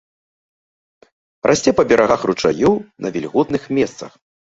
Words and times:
Расце 1.51 1.71
па 1.79 1.83
берагах 1.91 2.21
ручаёў 2.29 2.73
на 3.07 3.13
вільготных 3.19 3.69
месцах. 3.81 4.11